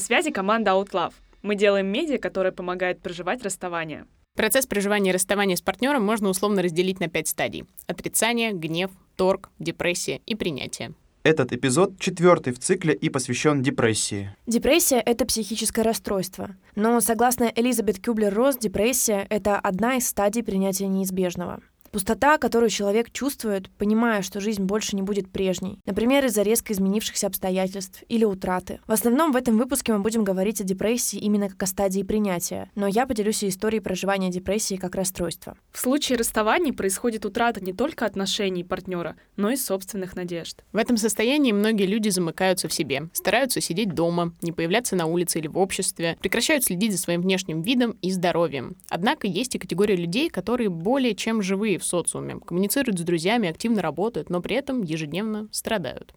На 0.00 0.06
связи 0.06 0.30
команда 0.30 0.70
OutLove. 0.70 1.12
Мы 1.42 1.56
делаем 1.56 1.88
медиа, 1.88 2.16
которое 2.16 2.52
помогает 2.52 3.02
проживать 3.02 3.42
расставание. 3.42 4.06
Процесс 4.34 4.64
проживания 4.64 5.10
и 5.10 5.12
расставания 5.12 5.56
с 5.56 5.60
партнером 5.60 6.06
можно 6.06 6.30
условно 6.30 6.62
разделить 6.62 7.00
на 7.00 7.08
пять 7.08 7.28
стадий. 7.28 7.66
Отрицание, 7.86 8.52
гнев, 8.52 8.90
торг, 9.16 9.50
депрессия 9.58 10.22
и 10.24 10.34
принятие. 10.34 10.94
Этот 11.22 11.52
эпизод 11.52 11.98
четвертый 12.00 12.54
в 12.54 12.58
цикле 12.58 12.94
и 12.94 13.10
посвящен 13.10 13.62
депрессии. 13.62 14.34
Депрессия— 14.46 15.00
это 15.04 15.26
психическое 15.26 15.82
расстройство. 15.82 16.56
Но, 16.76 16.98
согласно 17.02 17.52
Элизабет 17.54 17.98
Кюблер-Росс, 17.98 18.56
депрессия— 18.56 19.26
это 19.28 19.58
одна 19.58 19.96
из 19.96 20.08
стадий 20.08 20.42
принятия 20.42 20.86
неизбежного. 20.86 21.60
Пустота, 21.92 22.38
которую 22.38 22.70
человек 22.70 23.10
чувствует, 23.10 23.68
понимая, 23.70 24.22
что 24.22 24.38
жизнь 24.38 24.62
больше 24.62 24.94
не 24.94 25.02
будет 25.02 25.28
прежней. 25.28 25.80
Например, 25.86 26.24
из-за 26.24 26.42
резко 26.42 26.72
изменившихся 26.72 27.26
обстоятельств 27.26 28.04
или 28.08 28.24
утраты. 28.24 28.78
В 28.86 28.92
основном 28.92 29.32
в 29.32 29.36
этом 29.36 29.58
выпуске 29.58 29.92
мы 29.92 29.98
будем 29.98 30.22
говорить 30.22 30.60
о 30.60 30.64
депрессии 30.64 31.18
именно 31.18 31.48
как 31.48 31.60
о 31.64 31.66
стадии 31.66 32.04
принятия, 32.04 32.70
но 32.76 32.86
я 32.86 33.06
поделюсь 33.06 33.42
историей 33.42 33.80
проживания 33.80 34.30
депрессии 34.30 34.76
как 34.76 34.94
расстройства. 34.94 35.56
В 35.72 35.80
случае 35.80 36.18
расставаний 36.18 36.72
происходит 36.72 37.24
утрата 37.24 37.60
не 37.60 37.72
только 37.72 38.06
отношений 38.06 38.62
партнера, 38.62 39.16
но 39.36 39.50
и 39.50 39.56
собственных 39.56 40.14
надежд. 40.14 40.62
В 40.72 40.76
этом 40.76 40.96
состоянии 40.96 41.50
многие 41.50 41.86
люди 41.86 42.08
замыкаются 42.10 42.68
в 42.68 42.72
себе, 42.72 43.08
стараются 43.14 43.60
сидеть 43.60 43.94
дома, 43.94 44.32
не 44.42 44.52
появляться 44.52 44.94
на 44.94 45.06
улице 45.06 45.40
или 45.40 45.48
в 45.48 45.58
обществе, 45.58 46.16
прекращают 46.20 46.62
следить 46.62 46.92
за 46.92 46.98
своим 46.98 47.22
внешним 47.22 47.62
видом 47.62 47.96
и 48.00 48.12
здоровьем. 48.12 48.76
Однако 48.88 49.26
есть 49.26 49.56
и 49.56 49.58
категория 49.58 49.96
людей, 49.96 50.30
которые 50.30 50.68
более 50.68 51.16
чем 51.16 51.42
живые 51.42 51.79
в 51.80 51.84
социуме, 51.84 52.38
коммуницируют 52.38 52.98
с 52.98 53.02
друзьями, 53.02 53.48
активно 53.48 53.82
работают, 53.82 54.30
но 54.30 54.40
при 54.40 54.56
этом 54.56 54.82
ежедневно 54.82 55.48
страдают. 55.50 56.14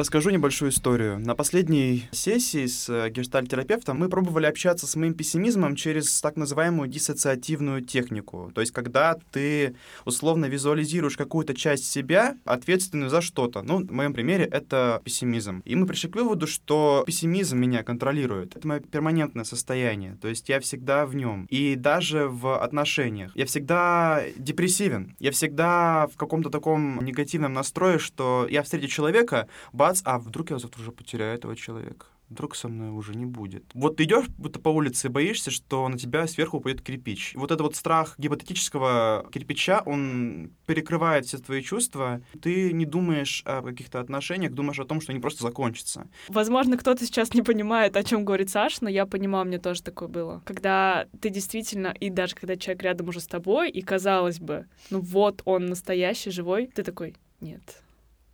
Расскажу 0.00 0.30
небольшую 0.30 0.70
историю. 0.70 1.18
На 1.18 1.34
последней 1.34 2.08
сессии 2.10 2.64
с 2.64 2.88
э, 2.88 3.10
гештальтерапевтом 3.10 3.98
мы 3.98 4.08
пробовали 4.08 4.46
общаться 4.46 4.86
с 4.86 4.96
моим 4.96 5.12
пессимизмом 5.12 5.76
через 5.76 6.22
так 6.22 6.36
называемую 6.36 6.88
диссоциативную 6.88 7.82
технику. 7.84 8.50
То 8.54 8.62
есть, 8.62 8.72
когда 8.72 9.18
ты 9.30 9.76
условно 10.06 10.46
визуализируешь 10.46 11.18
какую-то 11.18 11.52
часть 11.52 11.84
себя, 11.84 12.38
ответственную 12.46 13.10
за 13.10 13.20
что-то. 13.20 13.60
Ну, 13.60 13.86
в 13.86 13.92
моем 13.92 14.14
примере 14.14 14.46
это 14.46 15.02
пессимизм. 15.04 15.60
И 15.66 15.76
мы 15.76 15.86
пришли 15.86 16.08
к 16.08 16.16
выводу, 16.16 16.46
что 16.46 17.04
пессимизм 17.06 17.58
меня 17.58 17.82
контролирует. 17.82 18.56
Это 18.56 18.66
мое 18.66 18.80
перманентное 18.80 19.44
состояние. 19.44 20.16
То 20.22 20.28
есть 20.28 20.48
я 20.48 20.60
всегда 20.60 21.04
в 21.04 21.14
нем. 21.14 21.44
И 21.50 21.74
даже 21.74 22.26
в 22.26 22.58
отношениях. 22.58 23.32
Я 23.36 23.44
всегда 23.44 24.22
депрессивен. 24.38 25.14
Я 25.18 25.30
всегда 25.30 26.06
в 26.06 26.16
каком-то 26.16 26.48
таком 26.48 27.04
негативном 27.04 27.52
настрое, 27.52 27.98
что 27.98 28.46
я 28.48 28.62
встречу 28.62 28.88
человека, 28.88 29.46
бац, 29.74 29.89
а 30.04 30.18
вдруг 30.18 30.50
я 30.50 30.58
завтра 30.58 30.80
уже 30.80 30.92
потеряю 30.92 31.34
этого 31.34 31.56
человека? 31.56 32.06
Вдруг 32.30 32.54
со 32.54 32.68
мной 32.68 32.90
уже 32.90 33.16
не 33.16 33.26
будет. 33.26 33.64
Вот 33.74 33.96
ты 33.96 34.04
идешь 34.04 34.28
будто 34.38 34.60
по 34.60 34.68
улице 34.68 35.08
и 35.08 35.10
боишься, 35.10 35.50
что 35.50 35.88
на 35.88 35.98
тебя 35.98 36.28
сверху 36.28 36.58
упадет 36.58 36.80
кирпич. 36.80 37.32
Вот 37.34 37.50
этот 37.50 37.62
вот 37.62 37.74
страх 37.74 38.14
гипотетического 38.18 39.28
кирпича, 39.32 39.82
он 39.84 40.52
перекрывает 40.64 41.26
все 41.26 41.38
твои 41.38 41.60
чувства. 41.60 42.22
Ты 42.40 42.72
не 42.72 42.86
думаешь 42.86 43.42
о 43.46 43.62
каких-то 43.62 43.98
отношениях, 43.98 44.52
думаешь 44.52 44.78
о 44.78 44.84
том, 44.84 45.00
что 45.00 45.10
они 45.10 45.20
просто 45.20 45.42
закончатся. 45.42 46.06
Возможно, 46.28 46.78
кто-то 46.78 47.04
сейчас 47.04 47.34
не 47.34 47.42
понимает, 47.42 47.96
о 47.96 48.04
чем 48.04 48.24
говорит 48.24 48.48
Саша, 48.48 48.84
но 48.84 48.88
я 48.88 49.06
понимаю, 49.06 49.44
мне 49.46 49.58
тоже 49.58 49.82
такое 49.82 50.08
было. 50.08 50.40
Когда 50.44 51.08
ты 51.20 51.30
действительно, 51.30 51.88
и 51.88 52.10
даже 52.10 52.36
когда 52.36 52.56
человек 52.56 52.84
рядом 52.84 53.08
уже 53.08 53.18
с 53.18 53.26
тобой, 53.26 53.70
и 53.70 53.82
казалось 53.82 54.38
бы, 54.38 54.66
ну 54.90 55.00
вот 55.00 55.42
он 55.46 55.66
настоящий, 55.66 56.30
живой, 56.30 56.68
ты 56.68 56.84
такой, 56.84 57.16
нет, 57.40 57.82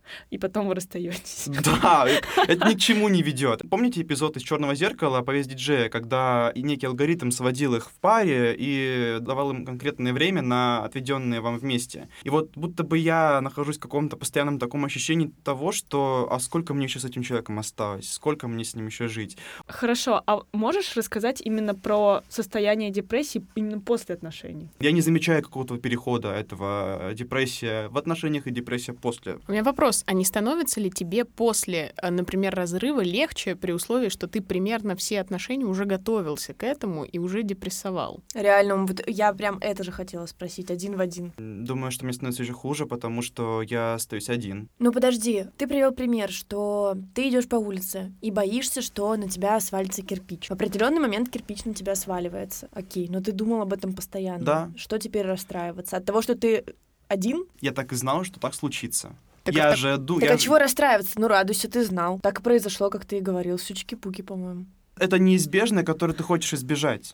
и 0.29 0.37
потом 0.37 0.67
вы 0.67 0.75
расстаетесь. 0.75 1.49
Да, 1.81 2.07
это 2.47 2.69
ни 2.69 2.75
к 2.75 2.79
чему 2.79 3.09
не 3.09 3.21
ведет. 3.21 3.61
Помните 3.69 4.01
эпизод 4.01 4.37
из 4.37 4.43
Черного 4.43 4.75
зеркала 4.75 5.21
повесть 5.21 5.49
диджея, 5.49 5.89
когда 5.89 6.51
некий 6.55 6.85
алгоритм 6.85 7.31
сводил 7.31 7.75
их 7.75 7.89
в 7.89 7.93
паре 7.99 8.55
и 8.57 9.17
давал 9.21 9.51
им 9.51 9.65
конкретное 9.65 10.13
время 10.13 10.41
на 10.41 10.83
отведенные 10.83 11.41
вам 11.41 11.57
вместе. 11.57 12.09
И 12.23 12.29
вот 12.29 12.51
будто 12.55 12.83
бы 12.83 12.97
я 12.97 13.41
нахожусь 13.41 13.77
в 13.77 13.79
каком-то 13.79 14.17
постоянном 14.17 14.59
таком 14.59 14.85
ощущении 14.85 15.31
того, 15.43 15.71
что 15.71 16.27
а 16.31 16.39
сколько 16.39 16.73
мне 16.73 16.85
еще 16.85 16.99
с 16.99 17.05
этим 17.05 17.23
человеком 17.23 17.59
осталось, 17.59 18.11
сколько 18.11 18.47
мне 18.47 18.63
с 18.63 18.75
ним 18.75 18.87
еще 18.87 19.07
жить. 19.07 19.37
Хорошо, 19.67 20.23
а 20.25 20.41
можешь 20.53 20.95
рассказать 20.95 21.41
именно 21.41 21.75
про 21.75 22.23
состояние 22.29 22.91
депрессии 22.91 23.45
именно 23.55 23.79
после 23.79 24.15
отношений? 24.15 24.69
Я 24.79 24.91
не 24.91 25.01
замечаю 25.01 25.43
какого-то 25.43 25.77
перехода 25.77 26.33
этого 26.33 27.11
депрессия 27.13 27.87
в 27.89 27.97
отношениях 27.97 28.47
и 28.47 28.51
депрессия 28.51 28.93
после. 28.93 29.39
У 29.47 29.51
меня 29.51 29.63
вопрос 29.63 29.96
вопрос, 29.97 30.03
а 30.05 30.13
не 30.13 30.25
становится 30.25 30.79
ли 30.79 30.89
тебе 30.89 31.25
после, 31.25 31.93
э, 32.01 32.09
например, 32.09 32.55
разрыва 32.55 33.01
легче 33.01 33.55
при 33.55 33.73
условии, 33.73 34.09
что 34.09 34.27
ты 34.27 34.41
примерно 34.41 34.95
все 34.95 35.19
отношения 35.19 35.65
уже 35.65 35.85
готовился 35.85 36.53
к 36.53 36.63
этому 36.63 37.03
и 37.03 37.19
уже 37.19 37.43
депрессовал? 37.43 38.21
Реально, 38.33 38.85
вот 38.85 39.01
я 39.07 39.33
прям 39.33 39.57
это 39.61 39.83
же 39.83 39.91
хотела 39.91 40.27
спросить, 40.27 40.71
один 40.71 40.95
в 40.95 40.99
один. 40.99 41.33
Думаю, 41.37 41.91
что 41.91 42.05
мне 42.05 42.13
становится 42.13 42.43
еще 42.43 42.53
хуже, 42.53 42.85
потому 42.85 43.21
что 43.21 43.61
я 43.61 43.95
остаюсь 43.95 44.29
один. 44.29 44.69
Ну 44.79 44.91
подожди, 44.91 45.45
ты 45.57 45.67
привел 45.67 45.91
пример, 45.91 46.31
что 46.31 46.95
ты 47.13 47.29
идешь 47.29 47.47
по 47.47 47.55
улице 47.55 48.11
и 48.21 48.31
боишься, 48.31 48.81
что 48.81 49.15
на 49.15 49.29
тебя 49.29 49.59
свалится 49.59 50.01
кирпич. 50.01 50.49
В 50.49 50.51
определенный 50.51 50.99
момент 50.99 51.29
кирпич 51.29 51.65
на 51.65 51.73
тебя 51.73 51.95
сваливается. 51.95 52.67
Окей, 52.71 53.07
но 53.09 53.21
ты 53.21 53.31
думал 53.31 53.61
об 53.61 53.73
этом 53.73 53.93
постоянно. 53.93 54.43
Да. 54.43 54.71
Что 54.75 54.97
теперь 54.97 55.25
расстраиваться? 55.25 55.97
От 55.97 56.05
того, 56.05 56.21
что 56.21 56.35
ты 56.35 56.63
один? 57.07 57.45
Я 57.61 57.71
так 57.71 57.91
и 57.93 57.95
знал, 57.95 58.23
что 58.23 58.39
так 58.39 58.53
случится. 58.53 59.15
Так, 59.47 59.55
я 59.55 59.69
так, 59.69 59.77
же... 59.77 59.97
Ду, 59.97 60.19
так 60.19 60.29
я 60.29 60.35
а 60.35 60.37
чего 60.37 60.57
расстраиваться? 60.57 61.19
Ну, 61.19 61.27
радуйся, 61.27 61.69
ты 61.69 61.83
знал. 61.83 62.19
Так 62.21 62.39
и 62.39 62.43
произошло, 62.43 62.89
как 62.89 63.05
ты 63.05 63.17
и 63.17 63.21
говорил. 63.21 63.57
Сючки-пуки, 63.57 64.21
по-моему. 64.21 64.65
Это 64.97 65.19
неизбежное, 65.19 65.83
которое 65.83 66.13
ты 66.13 66.23
хочешь 66.23 66.53
избежать. 66.53 67.13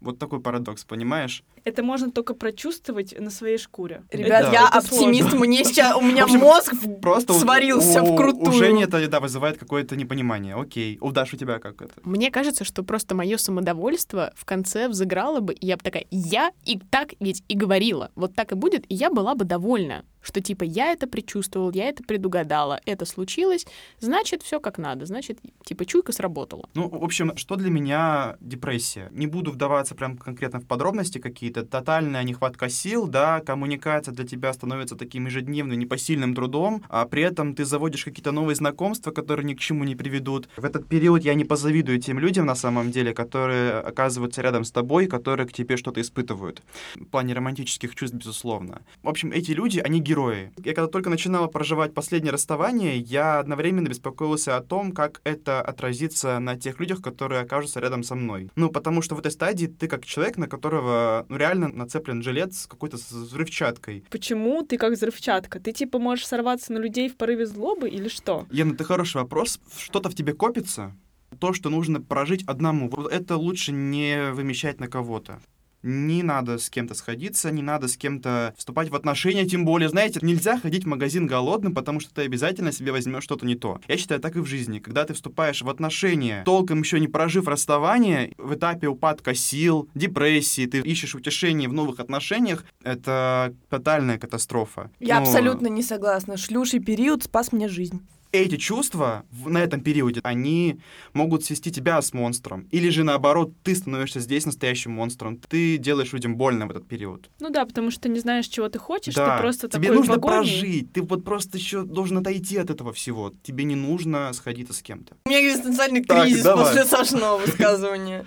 Вот 0.00 0.18
такой 0.18 0.40
парадокс, 0.40 0.84
понимаешь? 0.84 1.42
Это 1.64 1.82
можно 1.82 2.10
только 2.10 2.34
прочувствовать 2.34 3.18
на 3.18 3.30
своей 3.30 3.56
шкуре. 3.56 4.02
Ребят, 4.10 4.42
Да. 4.42 4.52
я 4.52 4.68
Это 4.68 4.78
оптимист, 4.78 5.30
сложно. 5.30 5.40
мне 5.40 5.64
сейчас, 5.64 5.96
у 5.96 6.02
меня 6.02 6.24
общем, 6.24 6.40
мозг 6.40 6.74
Просто 7.00 7.32
сварился 7.32 8.02
у, 8.02 8.12
вкрутую. 8.14 8.50
У 8.50 8.52
Жени 8.52 8.84
это, 8.84 9.08
да, 9.08 9.20
вызывает 9.20 9.56
какое-то 9.56 9.96
непонимание. 9.96 10.54
Окей. 10.54 10.98
У 11.00 11.12
Даши 11.12 11.36
у 11.36 11.38
тебя 11.38 11.58
как 11.58 11.80
это? 11.80 11.94
Мне 12.04 12.30
кажется, 12.30 12.64
что 12.64 12.82
просто 12.82 13.14
мое 13.14 13.38
самодовольство 13.38 14.32
в 14.36 14.44
конце 14.44 14.88
взыграло 14.88 15.40
бы, 15.40 15.54
и 15.54 15.66
я 15.66 15.76
бы 15.78 15.82
такая, 15.82 16.04
я 16.10 16.52
и 16.64 16.78
так 16.78 17.14
ведь 17.18 17.42
и 17.48 17.56
говорила, 17.56 18.10
вот 18.16 18.34
так 18.34 18.52
и 18.52 18.54
будет, 18.54 18.84
и 18.90 18.94
я 18.94 19.10
была 19.10 19.34
бы 19.34 19.44
довольна, 19.46 20.04
что 20.26 20.40
типа 20.40 20.64
я 20.64 20.92
это 20.92 21.06
предчувствовал, 21.06 21.70
я 21.70 21.88
это 21.88 22.02
предугадала, 22.02 22.80
это 22.84 23.04
случилось, 23.04 23.64
значит, 24.00 24.42
все 24.42 24.58
как 24.58 24.76
надо, 24.76 25.06
значит, 25.06 25.38
типа 25.64 25.86
чуйка 25.86 26.12
сработала. 26.12 26.68
Ну, 26.74 26.88
в 26.88 27.04
общем, 27.04 27.36
что 27.36 27.54
для 27.54 27.70
меня 27.70 28.36
депрессия? 28.40 29.08
Не 29.12 29.28
буду 29.28 29.52
вдаваться 29.52 29.94
прям 29.94 30.18
конкретно 30.18 30.60
в 30.60 30.66
подробности 30.66 31.18
какие-то. 31.18 31.64
Тотальная 31.64 32.24
нехватка 32.24 32.68
сил, 32.68 33.06
да, 33.06 33.40
коммуникация 33.40 34.12
для 34.12 34.26
тебя 34.26 34.52
становится 34.52 34.96
таким 34.96 35.26
ежедневным, 35.26 35.78
непосильным 35.78 36.34
трудом, 36.34 36.82
а 36.88 37.06
при 37.06 37.22
этом 37.22 37.54
ты 37.54 37.64
заводишь 37.64 38.04
какие-то 38.04 38.32
новые 38.32 38.56
знакомства, 38.56 39.12
которые 39.12 39.46
ни 39.46 39.54
к 39.54 39.60
чему 39.60 39.84
не 39.84 39.94
приведут. 39.94 40.48
В 40.56 40.64
этот 40.64 40.88
период 40.88 41.22
я 41.22 41.34
не 41.34 41.44
позавидую 41.44 42.00
тем 42.00 42.18
людям, 42.18 42.46
на 42.46 42.56
самом 42.56 42.90
деле, 42.90 43.14
которые 43.14 43.78
оказываются 43.78 44.42
рядом 44.42 44.64
с 44.64 44.72
тобой, 44.72 45.06
которые 45.06 45.46
к 45.46 45.52
тебе 45.52 45.76
что-то 45.76 46.00
испытывают. 46.00 46.62
В 46.96 47.04
плане 47.04 47.34
романтических 47.34 47.94
чувств, 47.94 48.16
безусловно. 48.16 48.82
В 49.04 49.08
общем, 49.08 49.30
эти 49.30 49.52
люди, 49.52 49.78
они 49.78 50.00
герои. 50.00 50.15
Я 50.16 50.74
когда 50.74 50.86
только 50.86 51.10
начинала 51.10 51.46
проживать 51.46 51.94
последнее 51.94 52.32
расставание, 52.32 52.98
я 52.98 53.38
одновременно 53.38 53.88
беспокоился 53.88 54.56
о 54.56 54.62
том, 54.62 54.92
как 54.92 55.20
это 55.24 55.60
отразится 55.60 56.38
на 56.38 56.56
тех 56.56 56.80
людях, 56.80 57.02
которые 57.02 57.42
окажутся 57.42 57.80
рядом 57.80 58.02
со 58.02 58.14
мной. 58.14 58.50
Ну, 58.56 58.70
потому 58.70 59.02
что 59.02 59.14
в 59.14 59.18
этой 59.18 59.30
стадии 59.30 59.66
ты 59.66 59.88
как 59.88 60.04
человек, 60.04 60.36
на 60.36 60.48
которого 60.48 61.26
ну, 61.28 61.36
реально 61.36 61.68
нацеплен 61.68 62.22
жилет 62.22 62.54
с 62.54 62.66
какой-то 62.66 62.96
взрывчаткой. 62.96 64.04
Почему 64.10 64.62
ты 64.62 64.78
как 64.78 64.92
взрывчатка? 64.92 65.60
Ты 65.60 65.72
типа 65.72 65.98
можешь 65.98 66.26
сорваться 66.26 66.72
на 66.72 66.78
людей 66.78 67.08
в 67.08 67.16
порыве 67.16 67.46
злобы 67.46 67.88
или 67.88 68.08
что? 68.08 68.46
Лена, 68.50 68.74
ты 68.74 68.84
хороший 68.84 69.18
вопрос. 69.18 69.60
Что-то 69.76 70.08
в 70.08 70.14
тебе 70.14 70.32
копится, 70.32 70.96
то, 71.38 71.52
что 71.52 71.70
нужно 71.70 72.00
прожить 72.00 72.44
одному. 72.46 72.88
Вот 72.88 73.12
Это 73.12 73.36
лучше 73.36 73.72
не 73.72 74.32
вымещать 74.32 74.80
на 74.80 74.88
кого-то. 74.88 75.40
Не 75.86 76.24
надо 76.24 76.58
с 76.58 76.68
кем-то 76.68 76.94
сходиться, 76.94 77.52
не 77.52 77.62
надо 77.62 77.86
с 77.86 77.96
кем-то 77.96 78.52
вступать 78.58 78.90
в 78.90 78.96
отношения, 78.96 79.46
тем 79.46 79.64
более, 79.64 79.88
знаете, 79.88 80.18
нельзя 80.20 80.58
ходить 80.58 80.82
в 80.82 80.88
магазин 80.88 81.28
голодным, 81.28 81.74
потому 81.74 82.00
что 82.00 82.12
ты 82.12 82.22
обязательно 82.22 82.72
себе 82.72 82.90
возьмешь 82.90 83.22
что-то 83.22 83.46
не 83.46 83.54
то. 83.54 83.80
Я 83.86 83.96
считаю, 83.96 84.20
так 84.20 84.34
и 84.34 84.40
в 84.40 84.46
жизни. 84.46 84.80
Когда 84.80 85.04
ты 85.04 85.14
вступаешь 85.14 85.62
в 85.62 85.68
отношения, 85.68 86.42
толком 86.44 86.80
еще 86.80 86.98
не 86.98 87.06
прожив 87.06 87.46
расставание, 87.46 88.32
в 88.36 88.54
этапе 88.54 88.88
упадка 88.88 89.32
сил, 89.34 89.88
депрессии, 89.94 90.66
ты 90.66 90.80
ищешь 90.80 91.14
утешение 91.14 91.68
в 91.68 91.72
новых 91.72 92.00
отношениях, 92.00 92.64
это 92.82 93.54
тотальная 93.70 94.18
катастрофа. 94.18 94.90
Я 94.98 95.20
Ну, 95.20 95.22
абсолютно 95.22 95.68
не 95.68 95.84
согласна. 95.84 96.36
Шлюший 96.36 96.80
период 96.80 97.22
спас 97.22 97.52
мне 97.52 97.68
жизнь. 97.68 98.02
Эти 98.32 98.56
чувства 98.56 99.24
в- 99.30 99.48
на 99.48 99.58
этом 99.58 99.80
периоде, 99.80 100.20
они 100.24 100.78
могут 101.12 101.44
свести 101.44 101.70
тебя 101.70 102.00
с 102.02 102.12
монстром. 102.12 102.68
Или 102.70 102.90
же 102.90 103.04
наоборот, 103.04 103.52
ты 103.62 103.74
становишься 103.74 104.20
здесь 104.20 104.46
настоящим 104.46 104.92
монстром. 104.92 105.36
Ты 105.38 105.78
делаешь 105.78 106.12
людям 106.12 106.36
больно 106.36 106.66
в 106.66 106.70
этот 106.70 106.86
период. 106.86 107.30
Ну 107.40 107.50
да, 107.50 107.64
потому 107.64 107.90
что 107.90 108.02
ты 108.02 108.08
не 108.08 108.20
знаешь, 108.20 108.46
чего 108.46 108.68
ты 108.68 108.78
хочешь, 108.78 109.14
да, 109.14 109.36
ты 109.36 109.42
просто 109.42 109.68
тебе 109.68 109.84
такой 109.88 109.96
нужно 109.96 110.14
в 110.14 110.16
агонии. 110.16 110.36
прожить. 110.38 110.92
Ты 110.92 111.02
вот 111.02 111.24
просто 111.24 111.56
еще 111.58 111.82
должен 111.82 112.18
отойти 112.18 112.58
от 112.58 112.70
этого 112.70 112.92
всего. 112.92 113.32
Тебе 113.42 113.64
не 113.64 113.76
нужно 113.76 114.32
сходиться 114.32 114.72
с 114.74 114.82
кем-то. 114.82 115.16
У 115.24 115.28
меня 115.30 115.40
экзистенциальный 115.46 116.04
Так, 116.04 116.24
кризис 116.24 116.42
давай. 116.42 116.64
после 116.66 116.84
Сашиного 116.84 117.38
высказывания. 117.38 118.26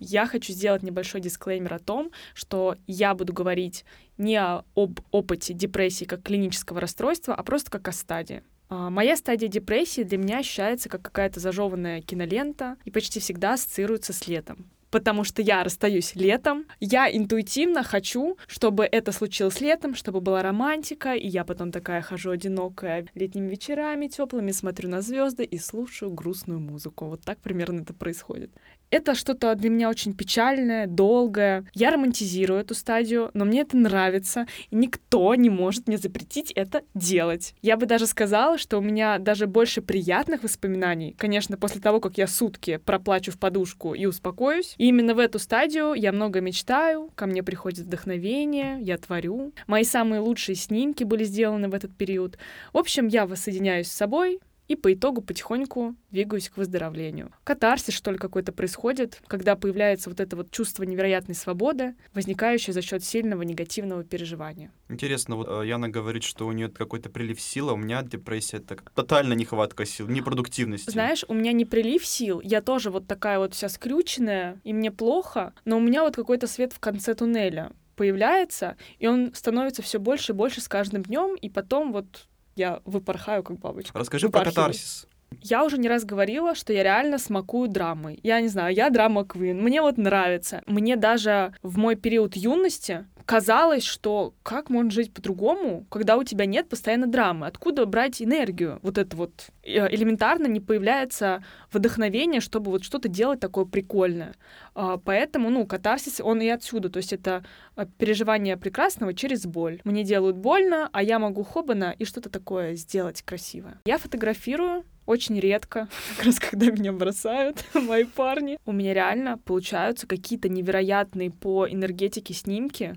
Я 0.00 0.26
хочу 0.26 0.52
сделать 0.52 0.84
небольшой 0.84 1.20
дисклеймер 1.20 1.74
о 1.74 1.78
том, 1.80 2.12
что 2.32 2.76
я 2.86 3.14
буду 3.14 3.32
говорить 3.32 3.84
не 4.16 4.40
об 4.40 5.00
опыте 5.10 5.54
депрессии 5.54 6.04
как 6.04 6.22
клинического 6.22 6.80
расстройства, 6.80 7.34
а 7.34 7.42
просто 7.42 7.70
как 7.72 7.88
о 7.88 7.92
стадии. 7.92 8.42
А, 8.68 8.90
Моя 8.90 9.16
стадия 9.16 9.48
депрессии 9.48 10.02
для 10.02 10.18
меня 10.18 10.38
ощущается 10.38 10.88
как 10.88 11.02
какая-то 11.02 11.40
зажеванная 11.40 12.00
кинолента 12.02 12.76
и 12.84 12.90
почти 12.90 13.20
всегда 13.20 13.54
ассоциируется 13.54 14.12
с 14.12 14.26
летом. 14.26 14.70
Потому 14.90 15.24
что 15.24 15.42
я 15.42 15.62
расстаюсь 15.64 16.14
летом, 16.14 16.64
я 16.80 17.14
интуитивно 17.14 17.82
хочу, 17.82 18.36
чтобы 18.46 18.84
это 18.84 19.12
случилось 19.12 19.60
летом, 19.60 19.94
чтобы 19.94 20.20
была 20.20 20.42
романтика, 20.42 21.14
и 21.14 21.26
я 21.26 21.44
потом 21.44 21.72
такая 21.72 22.00
хожу 22.00 22.30
одинокая 22.30 23.06
летними 23.14 23.50
вечерами 23.50 24.08
теплыми, 24.08 24.50
смотрю 24.50 24.88
на 24.88 25.02
звезды 25.02 25.44
и 25.44 25.58
слушаю 25.58 26.10
грустную 26.10 26.60
музыку. 26.60 27.06
Вот 27.06 27.22
так 27.22 27.38
примерно 27.38 27.82
это 27.82 27.92
происходит. 27.92 28.50
Это 28.90 29.14
что-то 29.14 29.54
для 29.54 29.68
меня 29.68 29.90
очень 29.90 30.14
печальное, 30.14 30.86
долгое. 30.86 31.66
Я 31.74 31.90
романтизирую 31.90 32.60
эту 32.60 32.74
стадию, 32.74 33.30
но 33.34 33.44
мне 33.44 33.60
это 33.60 33.76
нравится, 33.76 34.46
и 34.70 34.76
никто 34.76 35.34
не 35.34 35.50
может 35.50 35.88
мне 35.88 35.98
запретить 35.98 36.52
это 36.52 36.82
делать. 36.94 37.54
Я 37.60 37.76
бы 37.76 37.84
даже 37.84 38.06
сказала, 38.06 38.56
что 38.56 38.78
у 38.78 38.80
меня 38.80 39.18
даже 39.18 39.46
больше 39.46 39.82
приятных 39.82 40.42
воспоминаний, 40.42 41.14
конечно, 41.18 41.58
после 41.58 41.82
того, 41.82 42.00
как 42.00 42.16
я 42.16 42.26
сутки 42.26 42.78
проплачу 42.78 43.30
в 43.30 43.38
подушку 43.38 43.92
и 43.92 44.06
успокоюсь. 44.06 44.74
И 44.78 44.86
именно 44.86 45.14
в 45.14 45.18
эту 45.18 45.38
стадию 45.38 45.92
я 45.94 46.12
много 46.12 46.40
мечтаю, 46.40 47.10
ко 47.14 47.26
мне 47.26 47.42
приходит 47.42 47.80
вдохновение, 47.80 48.78
я 48.80 48.96
творю. 48.96 49.52
Мои 49.66 49.84
самые 49.84 50.20
лучшие 50.20 50.54
снимки 50.54 51.04
были 51.04 51.24
сделаны 51.24 51.68
в 51.68 51.74
этот 51.74 51.94
период. 51.96 52.38
В 52.72 52.78
общем, 52.78 53.08
я 53.08 53.26
воссоединяюсь 53.26 53.88
с 53.88 53.92
собой, 53.92 54.40
и 54.68 54.76
по 54.76 54.92
итогу 54.92 55.22
потихоньку 55.22 55.96
двигаюсь 56.10 56.50
к 56.50 56.56
выздоровлению. 56.56 57.32
Катарсис, 57.44 57.94
что 57.94 58.10
ли, 58.10 58.18
какой-то 58.18 58.52
происходит, 58.52 59.20
когда 59.26 59.56
появляется 59.56 60.10
вот 60.10 60.20
это 60.20 60.36
вот 60.36 60.50
чувство 60.50 60.84
невероятной 60.84 61.34
свободы, 61.34 61.94
возникающее 62.14 62.72
за 62.72 62.82
счет 62.82 63.02
сильного 63.02 63.42
негативного 63.42 64.04
переживания. 64.04 64.70
Интересно, 64.88 65.36
вот 65.36 65.48
э, 65.48 65.66
Яна 65.66 65.88
говорит, 65.88 66.22
что 66.22 66.46
у 66.46 66.52
нее 66.52 66.68
какой-то 66.68 67.08
прилив 67.10 67.40
сил, 67.40 67.70
а 67.70 67.72
у 67.72 67.76
меня 67.76 68.02
депрессия 68.02 68.58
это 68.58 68.76
тотальная 68.94 69.36
нехватка 69.36 69.86
сил, 69.86 70.06
непродуктивности. 70.06 70.90
Знаешь, 70.90 71.24
у 71.28 71.34
меня 71.34 71.52
не 71.52 71.64
прилив 71.64 72.04
сил, 72.04 72.40
я 72.42 72.60
тоже 72.60 72.90
вот 72.90 73.06
такая 73.06 73.38
вот 73.38 73.54
вся 73.54 73.68
скрюченная, 73.68 74.60
и 74.64 74.72
мне 74.72 74.90
плохо, 74.90 75.54
но 75.64 75.78
у 75.78 75.80
меня 75.80 76.02
вот 76.02 76.14
какой-то 76.14 76.46
свет 76.46 76.72
в 76.72 76.80
конце 76.80 77.14
туннеля 77.14 77.72
появляется, 77.96 78.76
и 78.98 79.08
он 79.08 79.34
становится 79.34 79.82
все 79.82 79.98
больше 79.98 80.32
и 80.32 80.34
больше 80.34 80.60
с 80.60 80.68
каждым 80.68 81.02
днем, 81.02 81.34
и 81.34 81.48
потом 81.48 81.92
вот 81.92 82.28
я 82.58 82.82
выпорхаю, 82.84 83.42
как 83.42 83.58
бабочка. 83.58 83.98
Расскажи 83.98 84.28
про 84.28 84.44
катарсис. 84.44 85.06
Я 85.40 85.64
уже 85.64 85.78
не 85.78 85.88
раз 85.88 86.04
говорила, 86.04 86.54
что 86.54 86.72
я 86.72 86.82
реально 86.82 87.18
смакую 87.18 87.68
драмы. 87.68 88.18
Я 88.22 88.40
не 88.40 88.48
знаю, 88.48 88.74
я 88.74 88.90
драма 88.90 89.24
Квин. 89.24 89.62
Мне 89.62 89.80
вот 89.82 89.96
нравится. 89.96 90.62
Мне 90.66 90.96
даже 90.96 91.54
в 91.62 91.78
мой 91.78 91.96
период 91.96 92.36
юности 92.36 93.06
казалось, 93.28 93.84
что 93.84 94.32
как 94.42 94.70
можно 94.70 94.90
жить 94.90 95.12
по-другому, 95.12 95.84
когда 95.90 96.16
у 96.16 96.24
тебя 96.24 96.46
нет 96.46 96.70
постоянно 96.70 97.06
драмы? 97.06 97.46
Откуда 97.46 97.84
брать 97.84 98.22
энергию? 98.22 98.78
Вот 98.82 98.96
это 98.96 99.14
вот 99.18 99.48
э, 99.62 99.94
элементарно 99.94 100.46
не 100.46 100.60
появляется 100.60 101.44
вдохновение, 101.70 102.40
чтобы 102.40 102.70
вот 102.70 102.84
что-то 102.84 103.08
делать 103.08 103.38
такое 103.38 103.66
прикольное. 103.66 104.34
А, 104.74 104.96
Поэтому, 104.96 105.50
ну, 105.50 105.66
катарсис, 105.66 106.20
он 106.20 106.40
и 106.40 106.48
отсюда. 106.48 106.88
То 106.88 106.96
есть 106.96 107.12
это 107.12 107.44
а, 107.76 107.84
переживание 107.84 108.56
прекрасного 108.56 109.12
через 109.12 109.44
боль. 109.44 109.82
Мне 109.84 110.04
делают 110.04 110.36
больно, 110.36 110.88
а 110.92 111.02
я 111.02 111.18
могу 111.18 111.44
хобана 111.44 111.94
и 111.98 112.06
что-то 112.06 112.30
такое 112.30 112.76
сделать 112.76 113.20
красивое. 113.20 113.78
Я 113.84 113.98
фотографирую 113.98 114.84
очень 115.08 115.40
редко, 115.40 115.88
как 116.16 116.26
раз 116.26 116.38
когда 116.38 116.66
меня 116.66 116.92
бросают 116.92 117.64
мои 117.74 118.04
парни. 118.04 118.58
У 118.66 118.72
меня 118.72 118.92
реально 118.92 119.38
получаются 119.38 120.06
какие-то 120.06 120.48
невероятные 120.48 121.30
по 121.30 121.66
энергетике 121.66 122.34
снимки. 122.34 122.94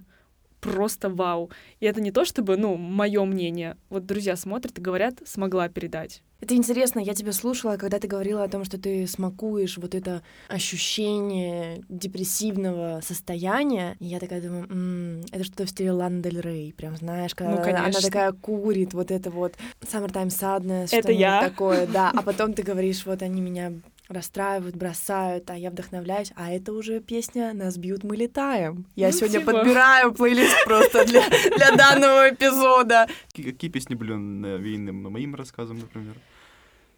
Просто 0.60 1.10
вау. 1.10 1.50
И 1.80 1.86
это 1.88 2.02
не 2.02 2.12
то, 2.12 2.24
чтобы, 2.24 2.56
ну, 2.58 2.76
мое 2.76 3.24
мнение. 3.26 3.78
Вот 3.90 4.06
друзья 4.06 4.36
смотрят 4.36 4.78
и 4.78 4.82
говорят, 4.82 5.22
смогла 5.26 5.70
передать. 5.70 6.22
Это 6.42 6.56
интересно, 6.56 7.00
я 7.00 7.14
тебя 7.14 7.32
слушала, 7.34 7.78
когда 7.78 8.00
ты 8.00 8.08
говорила 8.08 8.44
о 8.44 8.48
том, 8.50 8.66
что 8.66 8.78
ты 8.80 9.06
смакуешь 9.08 9.78
вот 9.78 9.94
это 9.96 10.24
ощущение 10.50 11.84
депрессивного 11.88 13.02
состояния. 13.04 13.96
И 14.00 14.06
я 14.06 14.20
такая 14.20 14.42
думаю, 14.42 14.66
«М, 14.70 15.22
это 15.32 15.44
что-то 15.44 15.66
в 15.66 15.70
стиле 15.70 15.92
Лана 15.92 16.22
Дель 16.22 16.42
Рей, 16.42 16.74
прям 16.74 16.96
знаешь, 16.98 17.36
когда 17.36 17.56
Ну, 17.58 17.62
она- 17.62 17.92
такая 17.92 18.32
курит, 18.32 18.94
вот 18.94 19.12
это 19.12 19.30
вот 19.30 19.54
Summertime 19.82 20.28
Sadness, 20.30 20.90
Это 20.92 21.12
я. 21.12 21.42
такое, 21.42 21.86
да. 21.88 22.12
А 22.16 22.22
потом 22.24 22.54
ты 22.54 22.64
говоришь, 22.64 23.06
вот 23.06 23.22
они 23.22 23.40
меня 23.42 23.74
расстраивают, 24.10 24.76
бросают, 24.76 25.50
а 25.50 25.56
я 25.58 25.70
вдохновляюсь. 25.70 26.34
А 26.36 26.52
это 26.52 26.74
уже 26.74 27.00
песня 27.00 27.54
«Нас 27.54 27.78
бьют, 27.78 28.04
мы 28.04 28.18
летаем». 28.18 28.86
Я 28.96 29.08
Ну, 29.08 29.14
сегодня 29.14 29.40
типа. 29.40 29.52
подбираю 29.54 30.12
плейлист 30.14 30.66
просто 30.66 31.06
для, 31.06 31.22
для 31.56 31.72
данного 31.78 32.30
эпизода. 32.30 33.08
Какие, 33.30 33.52
какие 33.52 33.70
песни 33.72 33.96
были 33.96 34.14
навеяны 34.14 34.92
моим 34.92 35.36
рассказом, 35.36 35.80
например? 35.80 36.16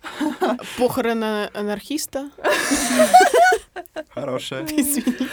Похороны 0.77 1.49
анархиста. 1.53 2.29
Хорошая. 4.09 4.65
Извините. 4.65 5.27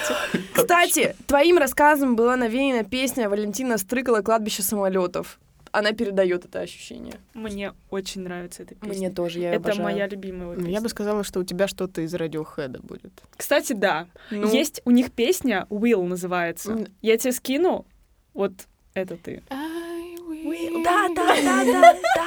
Кстати, 0.55 1.17
твоим 1.26 1.58
рассказом 1.58 2.17
была 2.17 2.37
навеяна 2.37 2.84
песня 2.84 3.28
Валентина 3.28 3.78
Стрыкала 3.78 4.22
«Кладбище 4.22 4.62
самолетов». 4.62 5.38
Она 5.72 5.93
передает 5.93 6.44
это 6.44 6.61
ощущение. 6.61 7.14
Мне 7.32 7.75
очень 7.90 8.22
нравится 8.22 8.64
эта 8.64 8.75
песня. 8.75 8.96
Мне 8.96 9.11
тоже, 9.11 9.38
я 9.38 9.50
это 9.50 9.58
обожаю. 9.58 9.82
моя 9.84 10.08
любимая 10.08 10.49
Ну, 10.49 10.55
песня. 10.56 10.73
Я 10.73 10.81
бы 10.81 10.88
сказала, 10.88 11.23
что 11.23 11.38
у 11.38 11.44
тебя 11.44 11.69
что-то 11.69 12.00
из 12.00 12.12
радиохеда 12.12 12.81
будет. 12.82 13.12
Кстати, 13.37 13.73
да. 13.73 14.08
Ну, 14.32 14.50
Есть 14.52 14.82
у 14.84 14.90
них 14.90 15.12
песня 15.12 15.66
Will 15.70 16.02
называется. 16.05 16.73
М. 16.73 16.87
Я 17.02 17.16
тебе 17.19 17.31
скину. 17.32 17.87
Вот 18.34 18.52
это 18.94 19.16
ты. 19.16 19.44
Да, 19.49 21.08
да, 21.14 21.37
да, 21.37 21.64
да, 21.64 21.64
да, 21.64 21.94
да. 22.16 22.26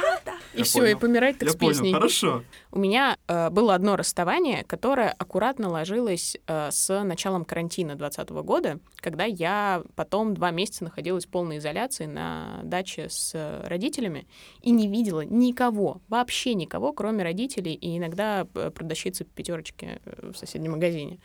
И 0.56 0.62
все, 0.62 0.78
и 0.80 0.82
понял. 0.94 0.98
помирать 1.00 1.38
так 1.38 1.48
Я 1.48 1.52
с 1.52 1.56
понял, 1.56 1.72
песней. 1.72 1.92
хорошо. 1.92 2.42
У 2.70 2.78
меня 2.78 3.16
э, 3.26 3.50
было 3.50 3.74
одно 3.74 3.96
расставание, 3.96 4.64
которое 4.64 5.10
аккуратно 5.10 5.68
ложилось 5.68 6.36
э, 6.46 6.70
с 6.70 7.02
началом 7.02 7.44
карантина 7.44 7.94
2020 7.96 8.30
года, 8.44 8.78
когда 8.96 9.24
я 9.24 9.82
потом 9.96 10.34
два 10.34 10.50
месяца 10.50 10.84
находилась 10.84 11.26
в 11.26 11.28
полной 11.28 11.58
изоляции 11.58 12.06
на 12.06 12.60
даче 12.62 13.08
с 13.08 13.32
э, 13.34 13.66
родителями 13.66 14.26
и 14.62 14.70
не 14.70 14.88
видела 14.88 15.22
никого, 15.22 16.00
вообще 16.08 16.54
никого, 16.54 16.92
кроме 16.92 17.22
родителей 17.24 17.74
и 17.74 17.98
иногда 17.98 18.46
э, 18.54 18.70
продавщицы 18.70 19.24
пятерочки 19.24 20.00
э, 20.04 20.30
в 20.32 20.36
соседнем 20.36 20.72
магазине. 20.72 21.18